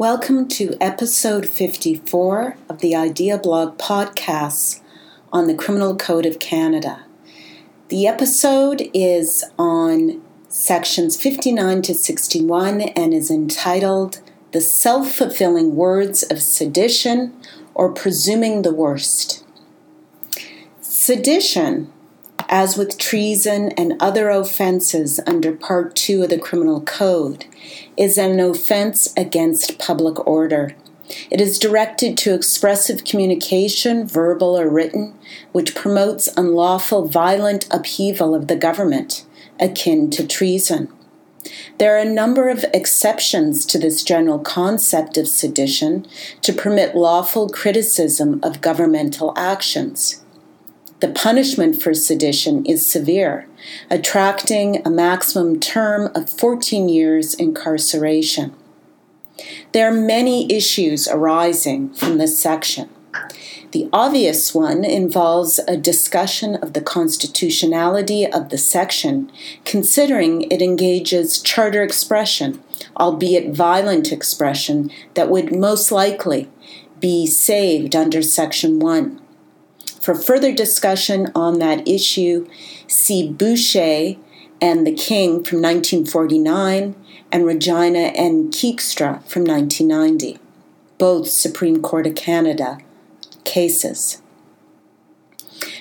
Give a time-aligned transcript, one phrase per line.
[0.00, 4.80] Welcome to episode 54 of the Ideablawg podcasts
[5.30, 7.04] on the Criminal Code of Canada.
[7.88, 16.22] The episode is on sections 59 to 61 and is entitled The Self Fulfilling Words
[16.22, 17.38] of Sedition
[17.74, 19.44] or Presuming the Worst.
[20.80, 21.92] Sedition,
[22.50, 27.46] as with treason and other offenses under Part 2 of the Criminal Code,
[27.96, 30.74] is an offense against public order.
[31.30, 35.14] It is directed to expressive communication, verbal or written,
[35.52, 39.24] which promotes unlawful, violent upheaval of the government,
[39.60, 40.92] akin to treason.
[41.78, 46.06] There are a number of exceptions to this general concept of sedition
[46.42, 50.22] to permit lawful criticism of governmental actions.
[51.00, 53.48] The punishment for sedition is severe,
[53.90, 58.52] attracting a maximum term of 14 years incarceration.
[59.72, 62.90] There are many issues arising from this section.
[63.72, 69.32] The obvious one involves a discussion of the constitutionality of the section,
[69.64, 72.62] considering it engages charter expression,
[72.98, 76.50] albeit violent expression, that would most likely
[76.98, 79.20] be saved under Section 1.
[80.00, 82.48] For further discussion on that issue,
[82.86, 84.16] see Boucher
[84.60, 86.94] and the King from 1949
[87.30, 90.38] and Regina and Keegstra from 1990,
[90.98, 92.78] both Supreme Court of Canada
[93.44, 94.22] cases.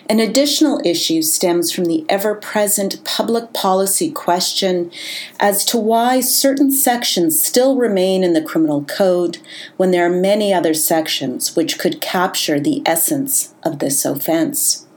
[0.10, 4.92] An additional issue stems from the ever present public policy question
[5.40, 9.38] as to why certain sections still remain in the criminal code
[9.78, 14.88] when there are many other sections which could capture the essence of this offense.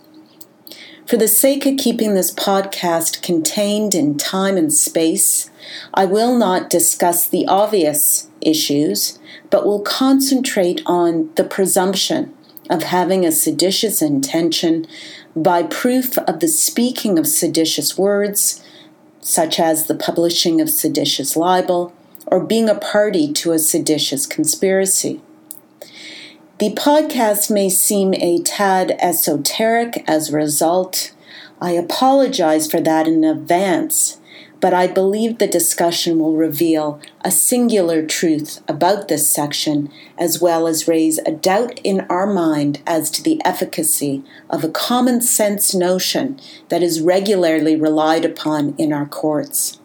[1.07, 5.51] For the sake of keeping this podcast contained in time and space,
[5.93, 9.19] I will not discuss the obvious issues,
[9.51, 12.35] but will concentrate on the presumption
[12.73, 14.87] of having a seditious intention
[15.37, 18.65] by proof of the speaking of seditious words,
[19.21, 21.95] such as the publishing of seditious libel,
[22.27, 25.21] or being a party to a seditious conspiracy.
[26.59, 31.13] The podcast may seem a tad esoteric as a result.
[31.61, 34.19] I apologize for that in advance
[34.63, 40.69] but I believe the discussion will reveal a singular truth about this section, as well
[40.69, 45.75] as raise a doubt in our mind as to the efficacy of a common sense
[45.75, 49.81] notion that is regularly relied upon in our courts.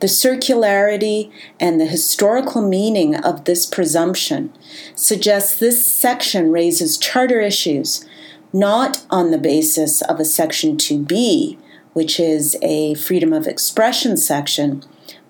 [0.00, 1.30] The circularity
[1.60, 4.54] and the historical meaning of this presumption
[4.94, 8.06] suggests this section raises charter issues
[8.54, 11.58] not on the basis of a Section 2B
[11.92, 14.82] which is a freedom of expression section,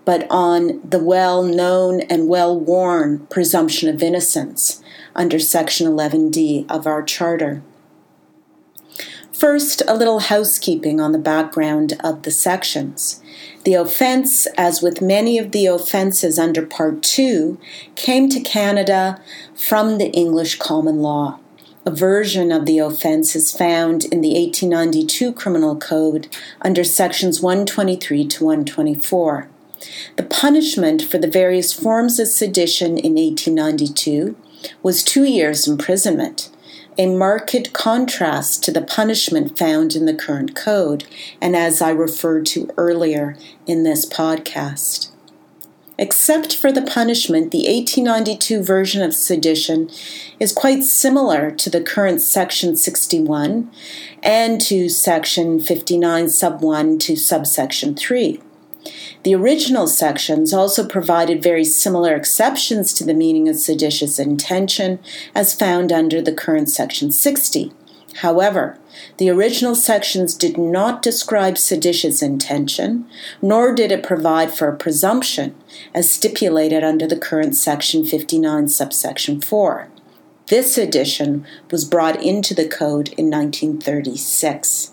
[0.04, 4.82] but on the well known and well worn presumption of innocence
[5.14, 7.62] under Section 11D of our Charter.
[9.32, 13.22] First, a little housekeeping on the background of the sections.
[13.62, 17.56] The offense, as with many of the offenses under Part 2,
[17.94, 19.20] came to Canada
[19.54, 21.38] from the English common law.
[21.88, 26.28] A version of the offense is found in the 1892 Criminal Code
[26.60, 29.48] under sections 123 to 124.
[30.18, 34.36] The punishment for the various forms of sedition in 1892
[34.82, 36.50] was two years' imprisonment,
[36.98, 41.06] a marked contrast to the punishment found in the current code,
[41.40, 43.34] and as I referred to earlier
[43.66, 45.10] in this podcast.
[46.00, 49.90] Except for the punishment, the 1892 version of sedition
[50.38, 53.68] is quite similar to the current Section 61
[54.22, 58.40] and to Section 59, Sub 1 to Subsection 3.
[59.24, 65.00] The original sections also provided very similar exceptions to the meaning of seditious intention
[65.34, 67.72] as found under the current Section 60.
[68.18, 68.76] However,
[69.18, 73.06] the original sections did not describe seditious intention,
[73.40, 75.54] nor did it provide for a presumption,
[75.94, 79.88] as stipulated under the current Section 59, subsection 4.
[80.48, 84.92] This addition was brought into the Code in 1936.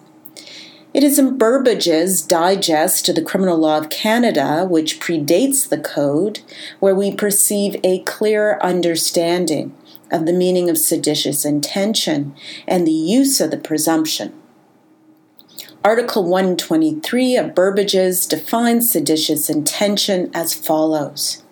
[0.94, 6.42] It is in Burbidge's Digest to the Criminal Law of Canada, which predates the Code,
[6.80, 9.75] where we perceive a clear understanding
[10.12, 12.36] of the meaning of seditious intention
[12.68, 14.34] and the use of the presumption.
[15.84, 21.44] Article 123 of Burbidge's defines seditious intention as follows.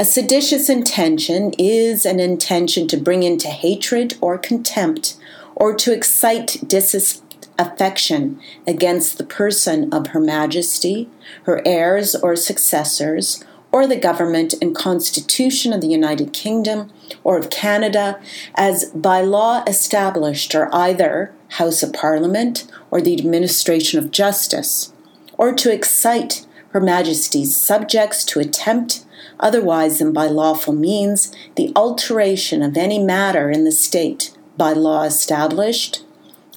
[0.00, 5.16] A seditious intention is an intention to bring into hatred or contempt
[5.54, 11.08] or to excite disaffection against the person of Her Majesty,
[11.44, 13.44] her heirs or successors,
[13.74, 16.92] or the government and constitution of the United Kingdom
[17.24, 18.20] or of Canada
[18.54, 24.92] as by law established or either House of Parliament or the administration of justice,
[25.36, 29.04] or to excite Her Majesty's subjects to attempt,
[29.40, 35.02] otherwise than by lawful means, the alteration of any matter in the state by law
[35.02, 36.04] established,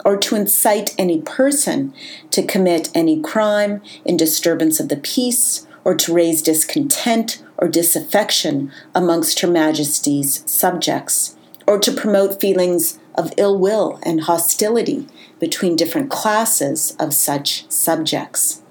[0.06, 1.96] or to incite any person
[2.30, 8.70] to commit any crime in disturbance of the peace or to raise discontent or disaffection
[8.94, 15.08] amongst Her Majesty's subjects, or to promote feelings of ill will and hostility
[15.40, 18.62] between different classes of such subjects.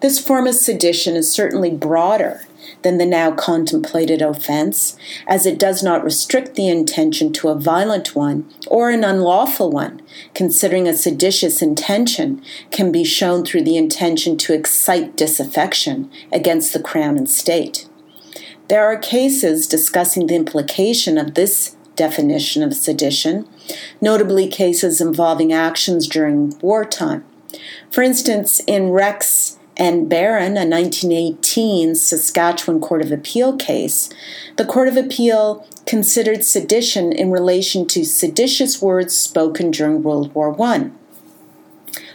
[0.00, 2.46] This form of sedition is certainly broader
[2.82, 4.96] than the now contemplated offense,
[5.26, 10.00] as it does not restrict the intention to a violent one or an unlawful one,
[10.34, 16.82] considering a seditious intention can be shown through the intention to excite disaffection against the
[16.82, 17.88] Crown and State.
[18.68, 23.48] There are cases discussing the implication of this definition of sedition,
[24.00, 27.24] notably cases involving actions during wartime.
[27.90, 34.10] For instance, in Rex and Barron, a 1918 Saskatchewan Court of Appeal case,
[34.56, 40.60] the Court of Appeal considered sedition in relation to seditious words spoken during World War
[40.60, 40.90] I.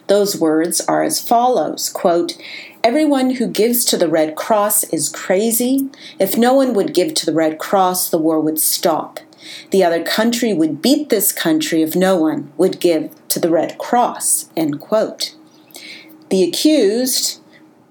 [0.07, 2.37] Those words are as follows quote,
[2.83, 5.89] Everyone who gives to the Red Cross is crazy.
[6.19, 9.21] If no one would give to the Red Cross, the war would stop.
[9.71, 13.77] The other country would beat this country if no one would give to the Red
[13.77, 14.49] Cross.
[14.57, 15.33] End quote.
[16.29, 17.39] The accused,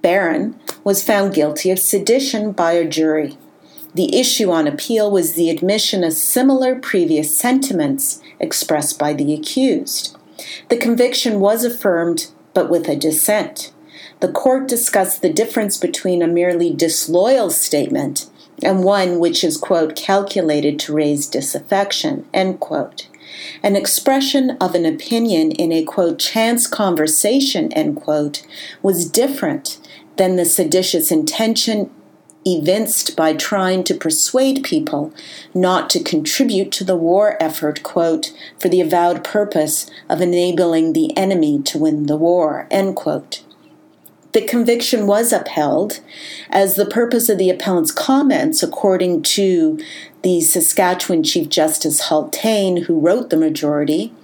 [0.02, 3.38] Barron was found guilty of sedition by a jury.
[3.94, 10.16] The issue on appeal was the admission of similar previous sentiments expressed by the accused.
[10.68, 13.72] The conviction was affirmed, but with a dissent.
[14.20, 18.28] The court discussed the difference between a merely disloyal statement
[18.62, 23.08] and one which is, quote, calculated to raise disaffection, end quote.
[23.62, 28.46] An expression of an opinion in a, quote, chance conversation, end quote,
[28.82, 29.78] was different
[30.16, 31.90] than the seditious intention
[32.44, 35.12] evinced by trying to persuade people
[35.54, 41.16] not to contribute to the war effort, quote, for the avowed purpose of enabling the
[41.16, 43.44] enemy to win the war, end quote.
[44.32, 46.00] The conviction was upheld
[46.48, 49.78] as the purpose of the appellant's comments, according to
[50.22, 54.14] the Saskatchewan Chief Justice Haultain, who wrote the majority,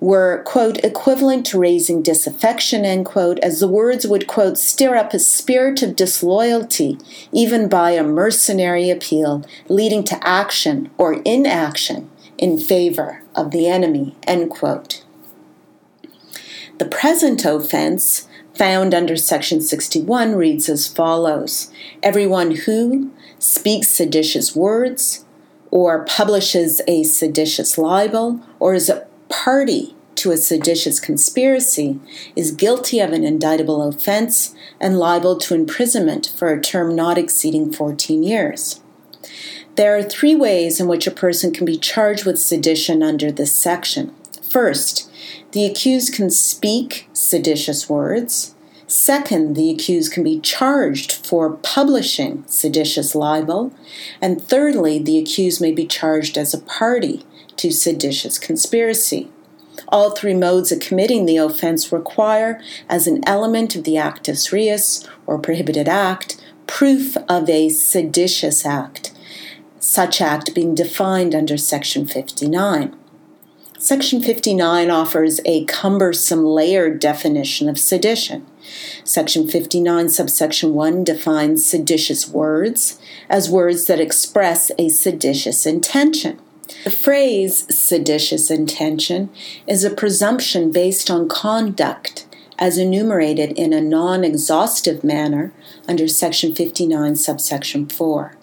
[0.00, 5.12] were, quote, equivalent to raising disaffection, end quote, as the words would, quote, stir up
[5.12, 6.98] a spirit of disloyalty,
[7.32, 14.16] even by a mercenary appeal, leading to action or inaction in favor of the enemy,
[14.26, 15.04] end quote.
[16.78, 21.70] The present offense, found under Section 61, reads as follows
[22.02, 25.24] Everyone who speaks seditious words,
[25.70, 31.98] or publishes a seditious libel, or is a party to a seditious conspiracy
[32.36, 37.72] is guilty of an indictable offense and liable to imprisonment for a term not exceeding
[37.72, 38.82] 14 years.
[39.76, 43.52] There are three ways in which a person can be charged with sedition under this
[43.52, 44.14] section.
[44.42, 45.10] First,
[45.52, 48.54] the accused can speak seditious words.
[48.86, 53.72] Second, the accused can be charged for publishing seditious libel.
[54.20, 57.24] And thirdly, the accused may be charged as a party
[57.56, 59.30] to seditious conspiracy.
[59.88, 65.06] All three modes of committing the offense require, as an element of the actus reus,
[65.26, 69.12] or prohibited act, proof of a seditious act,
[69.78, 72.96] such act being defined under Section 59.
[73.78, 78.46] Section 59 offers a cumbersome layered definition of sedition.
[79.04, 86.38] Section 59, subsection 1 defines seditious words as words that express a seditious intention.
[86.84, 89.30] The phrase seditious intention
[89.66, 92.26] is a presumption based on conduct
[92.58, 95.52] as enumerated in a non exhaustive manner
[95.88, 98.36] under Section 59, subsection 4.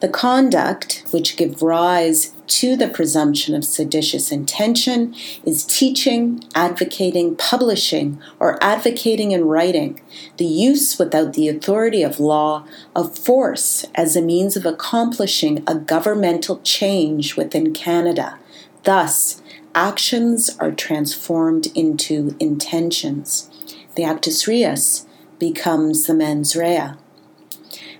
[0.00, 8.20] The conduct which give rise to the presumption of seditious intention is teaching, advocating, publishing,
[8.38, 10.00] or advocating in writing,
[10.36, 15.74] the use without the authority of law of force as a means of accomplishing a
[15.74, 18.38] governmental change within Canada.
[18.82, 19.40] Thus,
[19.74, 23.48] actions are transformed into intentions.
[23.94, 25.06] The actus reus
[25.38, 26.92] becomes the mens rea.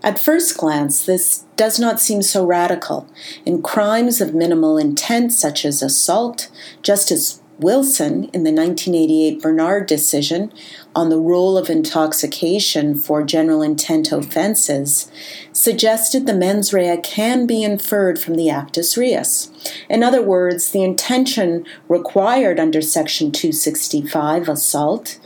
[0.02, 3.08] At first glance, this does not seem so radical.
[3.46, 6.50] In crimes of minimal intent, such as assault,
[6.82, 10.52] Justice Wilson in the 1988 Bernard decision
[10.94, 15.10] on the role of intoxication for general intent offenses
[15.52, 19.50] suggested the mens rea can be inferred from the actus reus.
[19.88, 25.18] In other words, the intention required under Section 265, assault,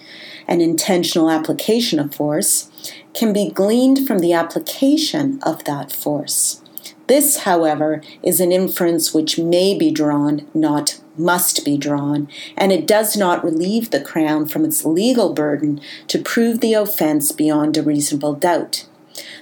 [0.48, 2.70] an intentional application of force,
[3.14, 6.62] can be gleaned from the application of that force.
[7.06, 12.86] This, however, is an inference which may be drawn, not must be drawn, and it
[12.86, 17.82] does not relieve the Crown from its legal burden to prove the offence beyond a
[17.82, 18.86] reasonable doubt.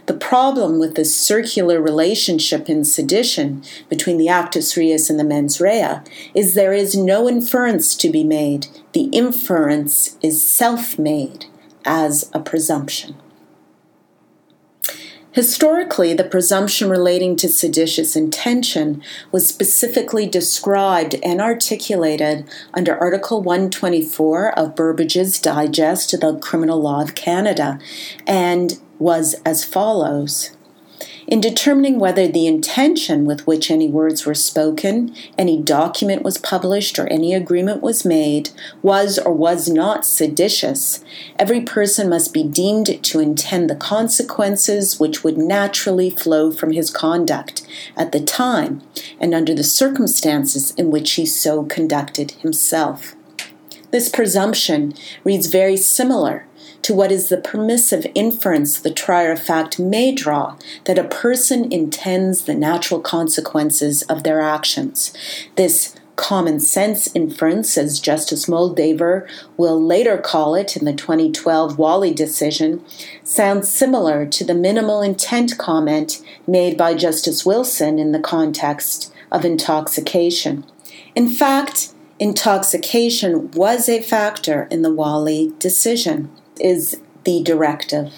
[0.07, 5.61] The problem with this circular relationship in sedition between the actus reus and the mens
[5.61, 6.01] rea
[6.35, 8.69] is there is no inference to be made.
[8.95, 11.47] The inference is self made
[11.85, 13.17] as a presumption.
[15.33, 24.57] Historically, the presumption relating to seditious intention was specifically described and articulated under Article 124
[24.57, 27.81] of Burbidge's Digest of the Criminal Law of Canada
[28.29, 30.57] and was as follows
[31.27, 36.99] in determining whether the intention with which any words were spoken, any document was published,
[36.99, 38.51] or any agreement was made
[38.83, 41.05] was or was not seditious,
[41.39, 46.91] every person must be deemed to intend the consequences which would naturally flow from his
[46.91, 47.67] conduct
[47.97, 48.83] at the time
[49.19, 53.15] and under the circumstances in which he so conducted himself.
[53.91, 56.47] This presumption reads very similar
[56.85, 61.73] to what is the permissive inference the trier of fact may draw that a person
[61.73, 65.15] intends the natural consequences of their actions.
[65.57, 69.27] This common sense inference, as Justice Moldaver
[69.57, 72.85] will later call it in the 2012 Walle decision,
[73.23, 79.43] sounds similar to the minimal intent comment made by Justice Wilson in the context of
[79.43, 80.65] intoxication.
[81.15, 88.13] In fact, intoxication was a factor in the Walle decision is the directive,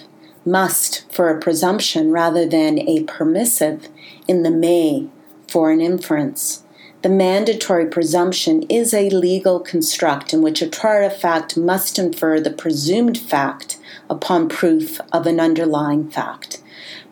[0.45, 3.88] must for a presumption rather than a permissive
[4.28, 5.09] in the may
[5.49, 6.62] for an inference.
[7.02, 12.40] The mandatory presumption is a legal construct in which a trier of fact must infer
[12.40, 13.78] the presumed fact
[14.11, 16.62] upon proof of an underlying fact.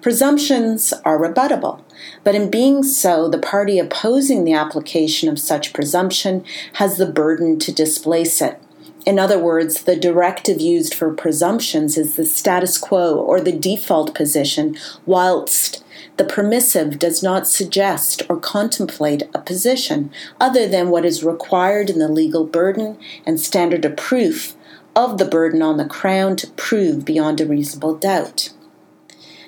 [0.01, 1.81] Presumptions are rebuttable,
[2.25, 7.59] but in being so, the party opposing the application of such presumption has the burden
[7.61, 8.61] to displace it.
[9.05, 14.15] In other words, the directive used for presumptions is the status quo or the default
[14.15, 15.85] position, whilst
[16.17, 21.99] the permissive does not suggest or contemplate a position other than what is required in
[21.99, 24.55] the legal burden and standard of proof
[24.97, 28.51] of the burden on the Crown to prove beyond a reasonable doubt.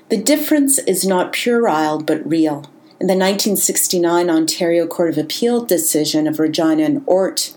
[0.08, 2.70] The difference is not puerile but real.
[2.98, 7.54] In the 1969 Ontario Court of Appeal decision of Regina and Ortt,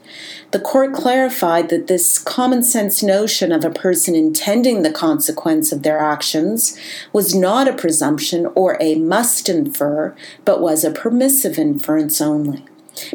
[0.51, 5.83] the court clarified that this common sense notion of a person intending the consequence of
[5.83, 6.77] their actions
[7.13, 12.65] was not a presumption or a must infer, but was a permissive inference only.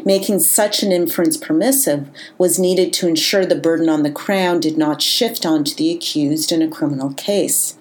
[0.03, 4.79] Making such an inference permissive was needed to ensure the burden on the Crown did
[4.79, 7.77] not shift onto the accused in a criminal case.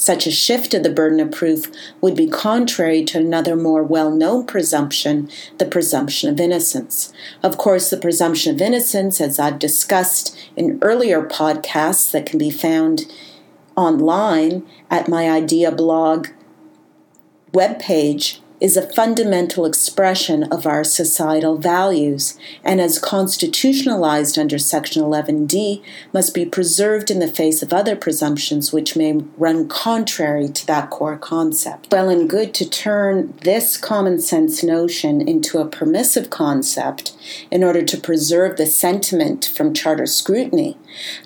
[0.00, 4.10] Such a shift of the burden of proof would be contrary to another more well
[4.10, 5.28] known presumption,
[5.58, 7.12] the presumption of innocence.
[7.42, 12.50] Of course, the presumption of innocence, as I've discussed in earlier podcasts that can be
[12.50, 13.12] found
[13.76, 16.32] online at my Ideablawg
[17.52, 25.82] webpage, is a fundamental expression of our societal values and, as constitutionalized under Section 11D,
[26.12, 30.90] must be preserved in the face of other presumptions which may run contrary to that
[30.90, 31.88] core concept.
[31.90, 37.16] Well and good to turn this common sense notion into a permissive concept
[37.50, 40.76] in order to preserve the sentiment from charter scrutiny.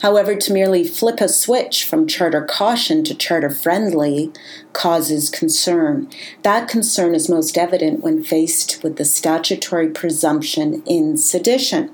[0.03, 4.33] However, to merely flip a switch from charter caution to charter friendly
[4.75, 6.11] causes concern.
[6.43, 11.91] That concern is most evident when faced with the statutory presumption in sedition.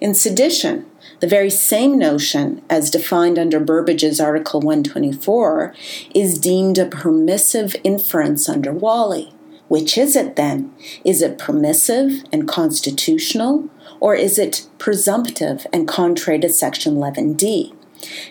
[0.00, 0.86] In sedition,
[1.20, 5.74] the very same notion, as defined under Burbidge's Article 124,
[6.14, 9.32] is deemed a permissive inference under Walle.
[9.68, 10.74] Which is it then?
[11.04, 13.68] Is it permissive and constitutional,
[14.00, 17.74] or is it presumptive and contrary to Section 11D?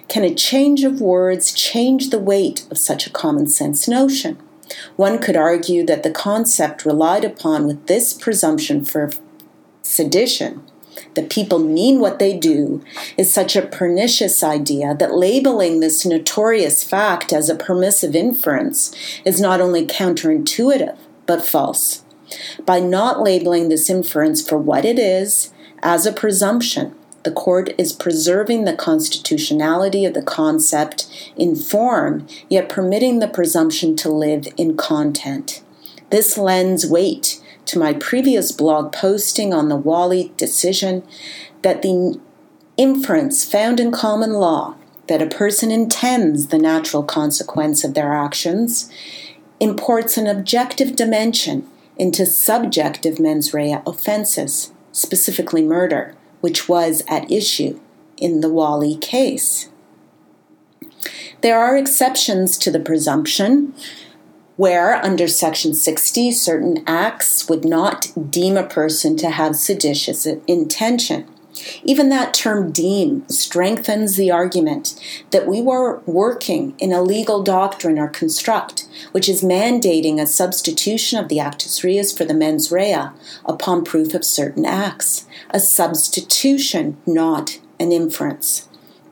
[0.07, 4.37] Can a change of words change the weight of such a common sense notion?
[4.95, 9.11] One could argue that the concept relied upon with this presumption for
[9.81, 10.63] sedition
[11.15, 12.83] that people mean what they do
[13.17, 18.93] is such a pernicious idea that labeling this notorious fact as a permissive inference
[19.25, 22.03] is not only counterintuitive, but false.
[22.65, 27.91] By not labeling this inference for what it is As a presumption, the court is
[27.91, 34.77] preserving the constitutionality of the concept in form, yet permitting the presumption to live in
[34.77, 35.61] content.
[36.09, 41.03] This lends weight to my previous blog posting on the Walle decision
[41.61, 42.19] that the
[42.77, 44.75] inference found in common law
[45.07, 48.91] that a person intends the natural consequence of their actions
[49.59, 57.79] imports an objective dimension into subjective mens rea offenses, specifically murder which was at issue
[58.17, 59.69] in the Walle case.
[61.41, 63.73] There are exceptions to the presumption
[64.57, 71.25] where, under Section 60, certain acts would not deem a person to have seditious intention.
[71.83, 74.99] Even that term deem strengthens the argument
[75.31, 81.19] that we were working in a legal doctrine or construct, which is mandating a substitution
[81.19, 83.09] of the actus reus for the mens rea
[83.45, 85.25] upon proof of certain acts.
[85.51, 88.67] A substitution, not an inference.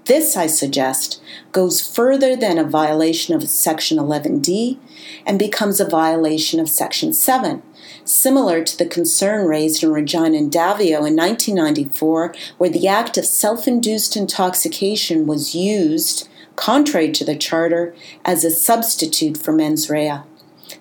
[0.05, 4.77] This, I suggest, goes further than a violation of Section 11D
[5.25, 7.61] and becomes a violation of Section 7
[8.09, 13.25] similar to the concern raised in Regina and Daviault in 1994, where the act of
[13.25, 17.95] self induced intoxication was used, contrary to the Charter,
[18.25, 20.21] as a substitute for mens rea.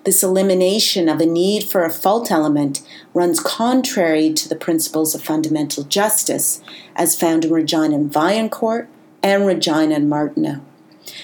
[0.03, 2.81] This elimination of a need for a fault element
[3.13, 6.61] runs contrary to the principles of fundamental justice,
[6.95, 8.87] as found in Regina and Vaillancourt
[9.23, 10.61] and Regina and Martineau.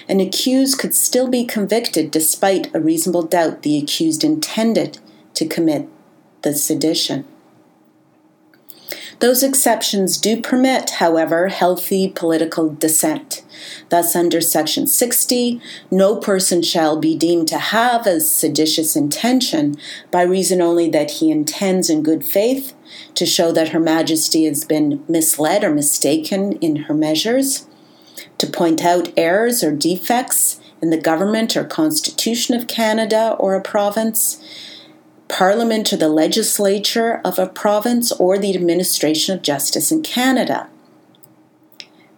[0.08, 4.98] An accused could still be convicted despite a reasonable doubt the accused intended
[5.34, 5.88] to commit
[6.44, 7.24] the sedition.
[9.20, 13.42] Those exceptions do permit, however, healthy political dissent.
[13.88, 15.60] Thus, under Section 60,
[15.90, 19.76] no person shall be deemed to have a seditious intention
[20.10, 22.74] by reason only that he intends in good faith
[23.14, 27.66] to show that Her Majesty has been misled or mistaken in her measures,
[28.38, 33.62] to point out errors or defects in the government or constitution of Canada or a
[33.62, 34.42] province,
[35.28, 40.68] Parliament or the legislature of a province or the administration of justice in Canada.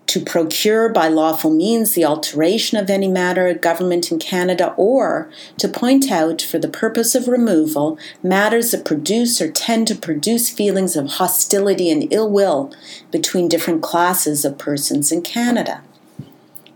[0.08, 5.30] To procure by lawful means the alteration of any matter of government in Canada, or
[5.58, 10.48] to point out, for the purpose of removal, matters that produce or tend to produce
[10.48, 12.72] feelings of hostility and ill will
[13.10, 15.82] between different classes of persons in Canada.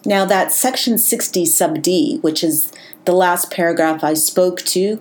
[0.05, 2.73] Now, that section 60 sub D, which is
[3.05, 5.01] the last paragraph I spoke to,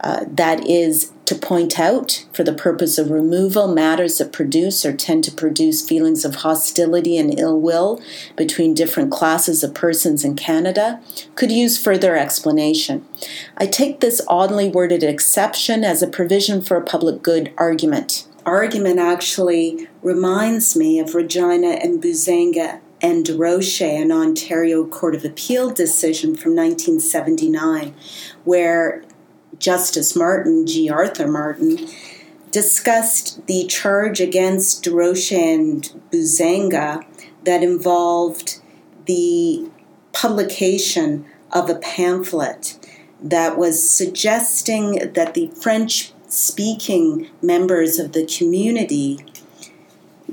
[0.00, 4.92] uh, that is to point out, for the purpose of removal, matters that produce or
[4.92, 8.02] tend to produce feelings of hostility and ill will
[8.34, 11.00] between different classes of persons in Canada,
[11.36, 13.06] could use further explanation.
[13.56, 18.26] I take this oddly worded exception as a provision for a public good argument.
[18.44, 25.70] Argument actually reminds me of Regina and Buzzanga and Durocher, an Ontario Court of Appeal
[25.70, 27.94] decision from 1979,
[28.44, 29.02] where
[29.58, 30.90] Justice Martin, G.
[30.90, 31.88] Arthur Martin,
[32.50, 37.04] discussed the charge against Durocher and Buzzanga
[37.44, 38.60] that involved
[39.06, 39.70] the
[40.12, 42.78] publication of a pamphlet
[43.22, 49.18] that was suggesting that the French speaking members of the community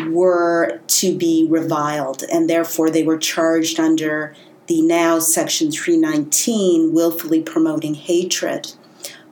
[0.09, 4.35] were to be reviled, and therefore they were charged under
[4.67, 8.73] the now Section 319, willfully promoting hatred.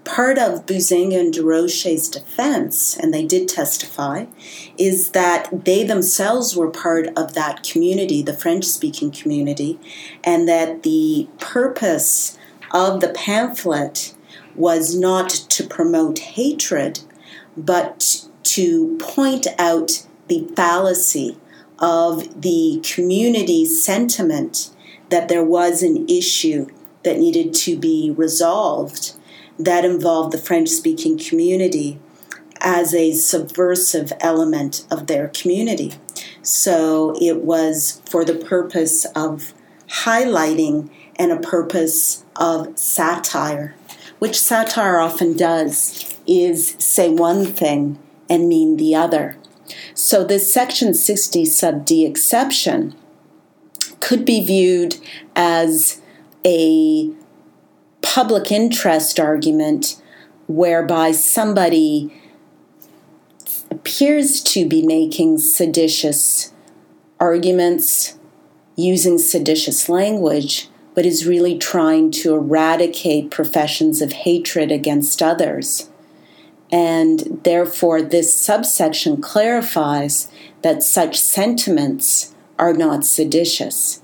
[0.06, 4.28] Part of Buzzanga and Durocher's defense, and they did testify,
[4.78, 9.80] is that they themselves were part of that community, the French speaking community,
[10.23, 12.38] and that the purpose
[12.71, 14.13] of the pamphlet
[14.56, 16.99] was not to promote hatred,
[17.58, 21.38] but to point out the fallacy
[21.79, 24.71] of the community sentiment
[25.09, 26.67] that there was an issue
[27.03, 29.15] that needed to be resolved
[29.57, 31.99] that involved the French speaking community
[32.61, 35.93] as a subversive element of their community.
[36.41, 39.53] So it was for the purpose of
[39.88, 43.75] highlighting and a purpose of satire,
[44.19, 49.38] which satire often does, is say one thing and mean the other.
[50.07, 52.93] So, this section 60 sub D exception
[54.01, 54.97] could be viewed
[55.35, 55.99] as
[56.45, 57.09] a
[58.03, 59.99] public interest argument
[60.45, 62.13] whereby somebody
[63.71, 66.53] appears to be making seditious
[67.19, 68.19] arguments
[68.75, 75.89] using seditious language, but is really trying to eradicate professions of hatred against others
[76.71, 80.30] and therefore this subsection clarifies
[80.62, 84.01] that such sentiments are not seditious.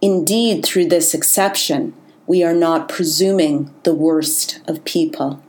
[0.00, 1.94] Indeed, through this exception,
[2.26, 5.42] we are not presuming the worst of people.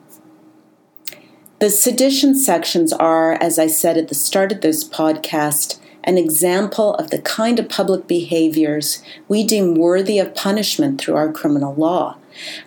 [1.59, 6.95] The sedition sections are, as I said at the start of this podcast, an example
[6.95, 12.17] of the kind of public behaviors we deem worthy of punishment through our criminal law.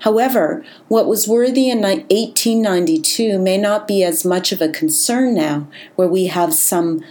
[0.00, 5.66] However, what was worthy in 1892 may not be as much of a concern now,
[5.96, 7.02] where we have some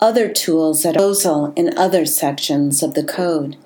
[0.00, 3.56] other tools at our disposal in other sections of the code.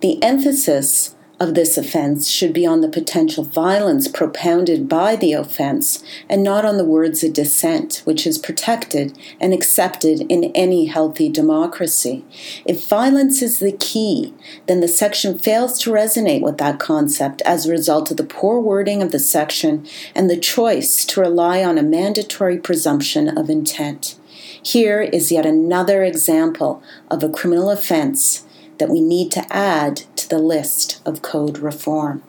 [0.00, 6.04] The emphasis of this offense should be on the potential violence propounded by the offense
[6.28, 11.28] and not on the words of dissent, which is protected and accepted in any healthy
[11.28, 12.24] democracy.
[12.64, 14.32] If violence is the key,
[14.68, 18.60] then the section fails to resonate with that concept as a result of the poor
[18.60, 24.16] wording of the section and the choice to rely on a mandatory presumption of intent.
[24.62, 28.46] Here is yet another example of a criminal offense
[28.78, 32.22] that we need to add the list of code reform.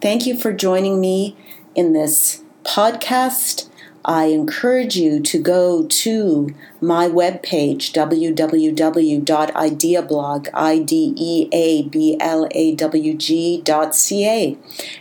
[0.00, 1.36] Thank you for joining me
[1.74, 3.68] in this podcast.
[4.04, 8.46] I encourage you to go to my webpage, www.ideablawg,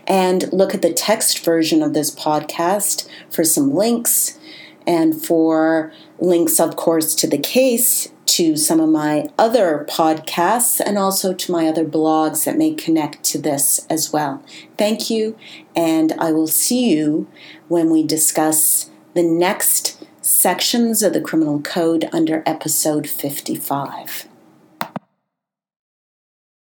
[0.08, 4.40] and look at the text version of this podcast for some links
[4.88, 10.98] and for links, of course, to the case to some of my other podcasts and
[10.98, 14.44] also to my other blogs that may connect to this as well.
[14.78, 15.38] Thank you,
[15.76, 17.28] and I will see you
[17.68, 24.28] when we discuss the next sections of the Criminal Code under episode 55.